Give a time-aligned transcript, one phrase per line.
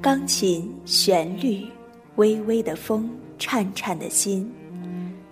[0.00, 1.66] 钢琴旋律，
[2.16, 4.50] 微微的风，颤颤的心。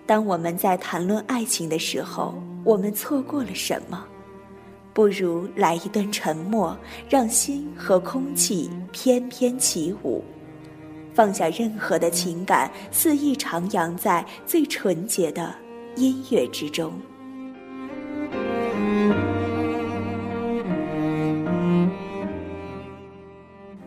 [0.05, 4.05] 当我们在谈论爱情的时候，我们错过了什么？
[4.93, 6.77] 不如来一段沉默，
[7.09, 10.23] 让心和空气翩翩起舞，
[11.13, 15.53] 放下任何的情感，肆意徜徉在最纯洁的
[15.95, 16.91] 音乐之中。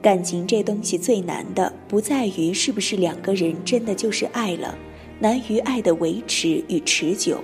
[0.02, 4.76] 感情这东西最难的，不在于是不是两个人真的就是爱了，
[5.18, 7.38] 难于爱的维持与持久。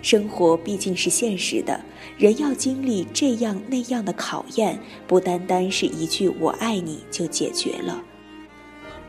[0.00, 1.80] 生活毕竟是现实的，
[2.16, 8.00] 人要经历这样那样的考验，不单单是一句“我爱你”就解决了。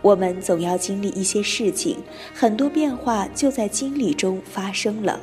[0.02, 1.98] 我们总要经历一些事情，
[2.34, 5.20] 很多变化就在经历中发生了。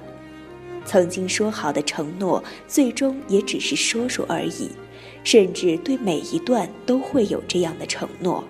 [0.85, 4.71] 曾经说好的承诺，最终也只是说说而已。
[5.25, 8.45] 甚至对每一段都会有这样的承诺，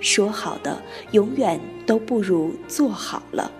[0.00, 3.52] 说好的永远都不如做好了。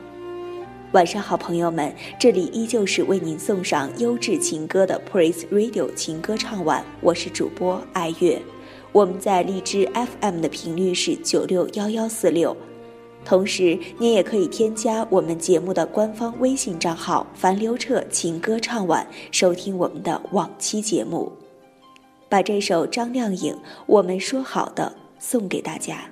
[0.92, 8.41] 晚上好，朋友们，这里依旧是为您送上优质情歌的 Praise Radio 情歌唱晚，我是主播爱月。
[8.92, 12.56] 我们在荔枝 FM 的频率是九六幺幺四六，
[13.27, 21.31] 同时您也可以添加我们节目的官方微信账号“樊刘彻情歌唱晚”，收听我们的往期节目。
[22.28, 23.55] 把这首张靓颖
[23.86, 26.10] 《我们说好的》送给大家。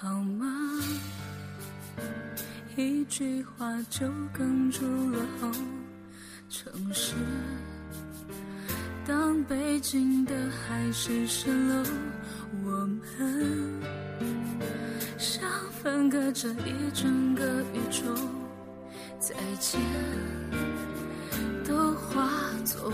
[0.00, 0.22] 好
[2.80, 5.50] 一句话就哽住了喉。
[6.48, 7.14] 城市，
[9.04, 11.82] 当北京的海市蜃楼，
[12.64, 13.80] 我们
[15.18, 15.42] 像
[15.82, 18.14] 分隔着一整个宇宙，
[19.18, 19.80] 再见
[21.66, 22.30] 都化
[22.64, 22.92] 作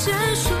[0.00, 0.59] 结束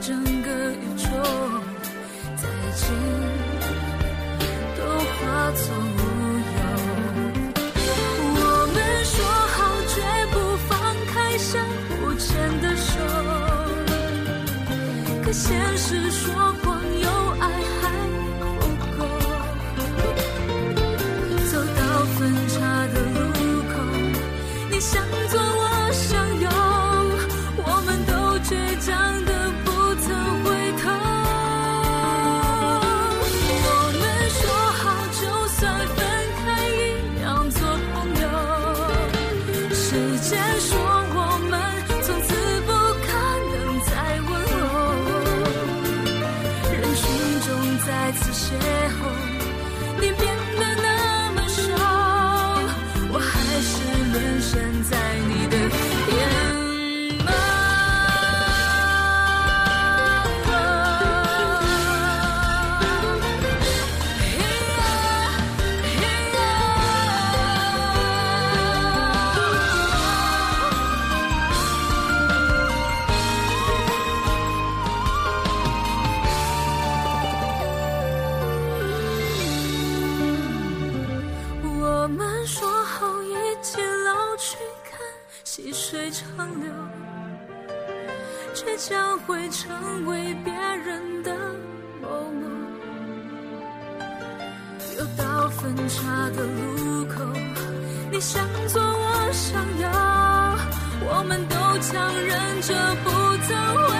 [0.00, 1.08] 整个宇宙，
[2.34, 2.88] 再见，
[4.76, 5.20] 都化
[5.52, 5.98] 作乌
[6.56, 6.58] 有。
[8.32, 8.38] 我
[8.72, 9.14] 们说
[9.54, 9.58] 好
[9.88, 9.94] 绝
[10.32, 10.34] 不
[10.68, 10.70] 放
[11.12, 11.48] 开相
[11.86, 12.28] 互牵
[12.62, 12.92] 的手，
[15.22, 16.49] 可现实说。
[86.10, 86.72] 长流，
[88.54, 91.34] 却将会成为别人的
[92.02, 92.48] 某某。
[94.98, 97.24] 又到分岔的路口，
[98.10, 99.88] 你向左，我向右，
[101.08, 102.74] 我们都强忍着
[103.04, 103.08] 不
[103.46, 103.48] 曾
[103.88, 103.99] 回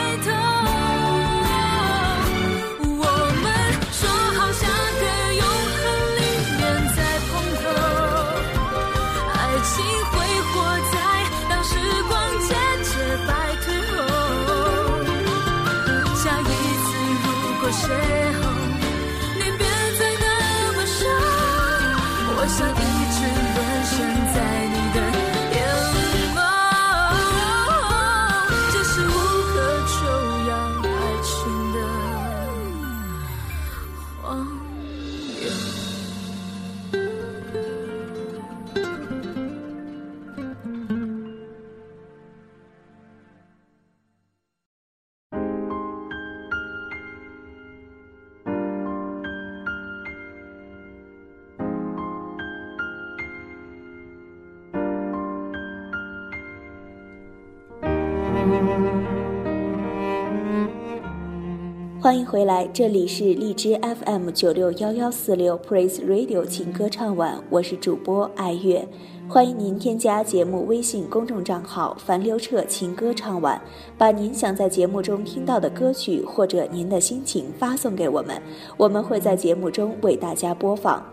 [62.02, 68.88] 欢迎回来，这里是荔枝 FM 九六幺幺四六 Praise Radio 情歌唱晚，我是主播爱乐，
[69.28, 73.60] 欢迎您添加节目微信公众账号“樊刘彻情歌唱晚”，
[73.98, 78.40] 把您想在节目中听到的歌曲或者您的心情发送给我们，
[78.78, 81.04] 我们会在节目中为大家播放。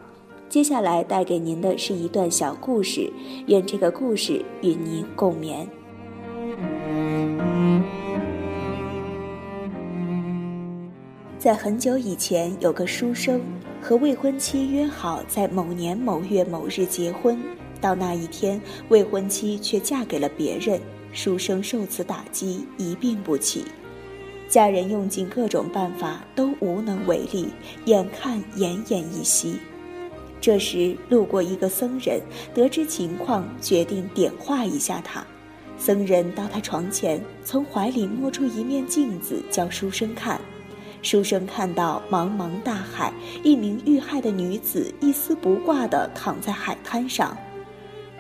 [0.48, 3.12] 接下来带给您的是一段小故事，
[3.48, 5.68] 愿这个故事与您共勉。
[11.40, 13.40] 在很久以前，有个书生
[13.80, 17.40] 和未婚妻约好在某年某月某日结婚。
[17.80, 20.82] 到那一天，未婚妻却嫁给了别人，
[21.14, 23.66] 书生受此打击，一病不起。
[24.50, 27.50] 家人用尽各种办法，都无能为力，
[27.86, 29.60] 眼看奄奄一息。
[30.42, 32.20] 这时，路过一个僧人，
[32.52, 35.24] 得知情况，决定点化一下他。
[35.78, 40.42] 僧人到他床前，从怀里摸出一面镜子，叫书生看。
[41.02, 43.14] 书生看到茫茫大海，
[43.44, 47.38] 一名遇害的女子一丝不挂地躺在海滩上。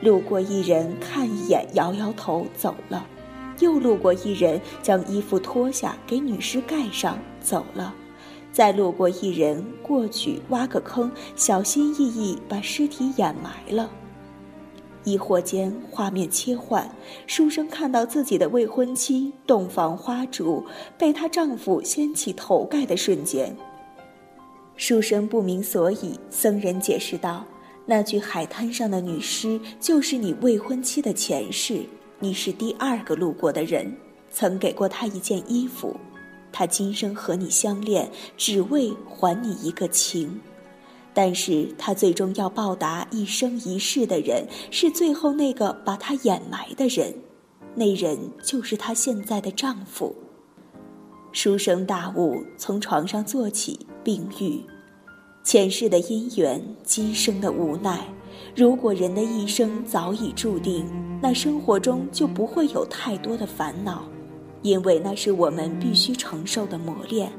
[0.01, 3.03] 路过一人看一眼，摇摇头走了；
[3.59, 7.91] 又路过一人，将衣服脱下给女尸盖上走了；
[8.51, 13.89] 再路过一人，过去挖个坑，小心翼翼把尸体掩埋了。
[15.07, 16.85] 疑惑间，画面切换，
[17.27, 20.61] 书生看到自己的未婚妻洞房花烛，
[20.97, 23.55] 被她丈夫掀起头盖的瞬间。
[24.75, 27.45] 书生不明所以，僧人解释道
[27.87, 31.85] ：“那具海滩上的女尸，就是你未婚妻的前世，
[32.19, 33.95] 你是第二个路过的人，
[34.29, 35.95] 曾给过她一件衣服，
[36.51, 40.41] 她今生和你相恋，只为还你一个情。”
[41.17, 47.11] 但是他最终要报答一生一世的人，是最后那个把他掩埋的人，
[47.73, 50.15] 那人就是她现在的丈夫。
[51.31, 54.61] 书生大悟，从床上坐起，病愈。
[55.43, 58.07] 前世的姻缘，今生的无奈。
[58.55, 60.85] 如果人的一生早已注定，
[61.19, 64.07] 那生活中就不会有太多的烦恼，
[64.61, 67.31] 因为那是我们必须承受的磨练。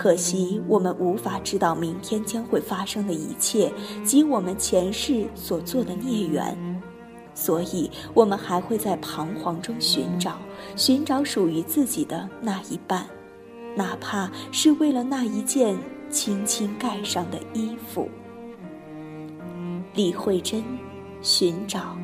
[0.00, 3.70] 可惜，我们无法知道明天将会发生的一切
[4.02, 6.82] 及我们前世所做的孽缘，
[7.34, 10.38] 所以我们还会在彷徨中寻找，
[10.74, 13.04] 寻找属于自己的那一半，
[13.76, 15.76] 哪怕是为了那一件
[16.08, 18.08] 轻轻盖上的衣服。
[19.92, 20.64] 李慧珍，
[21.20, 21.94] 寻找。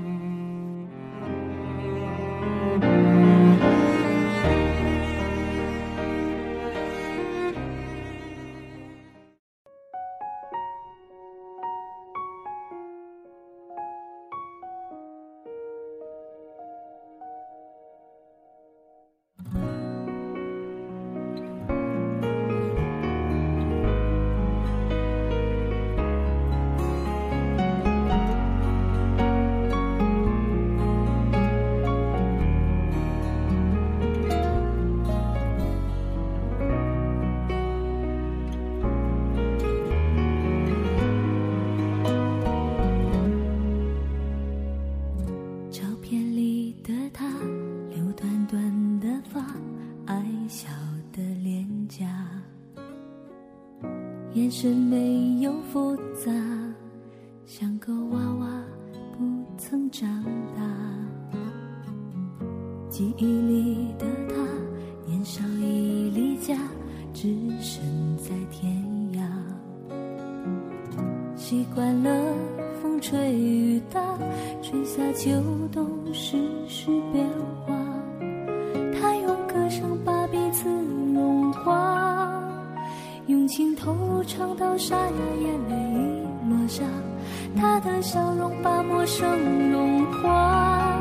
[54.46, 56.30] 眼神没有复杂，
[57.44, 58.62] 像个娃娃
[59.18, 59.24] 不
[59.58, 60.08] 曾长
[60.54, 60.62] 大。
[62.88, 64.36] 记忆里的他，
[65.04, 66.56] 年少已离家，
[67.12, 67.82] 只身
[68.16, 68.72] 在天
[69.14, 69.26] 涯。
[71.34, 72.32] 习惯了
[72.80, 74.00] 风吹雨打，
[74.62, 75.28] 春夏秋
[75.72, 76.38] 冬世
[76.68, 77.26] 事变
[77.66, 77.85] 化。
[84.36, 86.84] 唱到沙哑，眼泪已落下。
[87.58, 89.26] 他的笑容把陌生
[89.72, 90.92] 融化，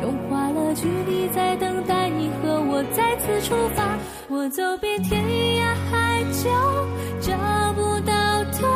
[0.00, 3.98] 融化了距离，在等待你和我再次出发。
[4.28, 6.48] 我走遍天涯海角，
[7.20, 7.34] 找
[7.74, 8.12] 不到
[8.52, 8.68] 他。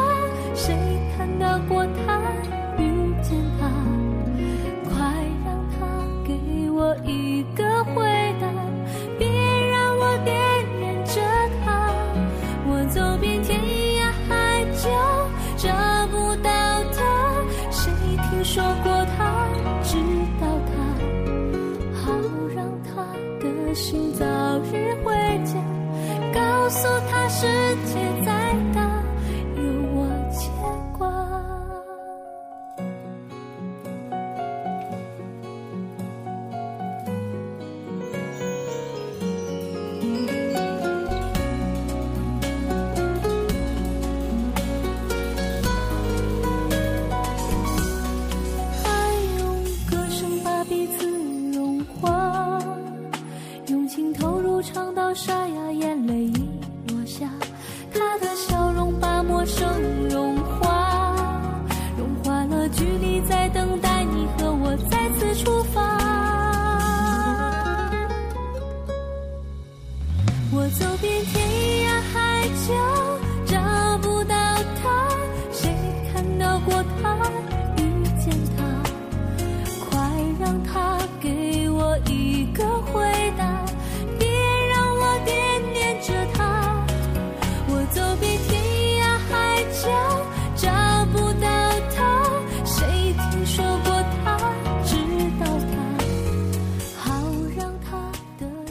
[0.52, 0.74] 谁
[1.16, 2.20] 看到过他，
[2.78, 3.70] 遇见他？
[4.90, 4.98] 快
[5.44, 5.86] 让他
[6.26, 7.31] 给我一
[70.54, 71.71] 我走遍天涯。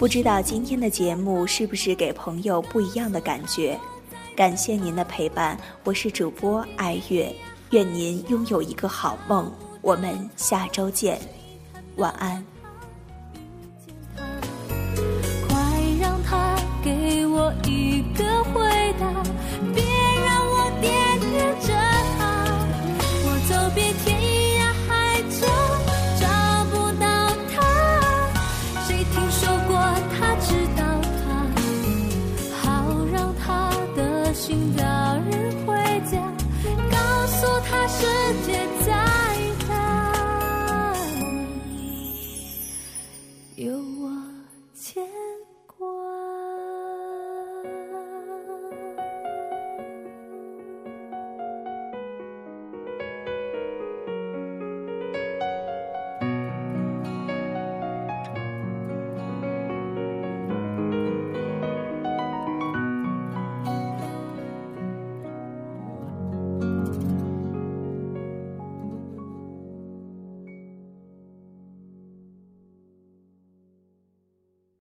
[0.02, 3.80] 不知道今天的节目是不是给朋友不一样的感觉？
[4.36, 7.32] 感谢您的陪伴，我是主播爱月，
[7.70, 11.22] 愿您拥有一个好梦，我们下周见，
[11.98, 12.44] 晚安。
[15.48, 15.56] 快
[16.00, 18.60] 让他给我一个回
[19.00, 19.24] 答，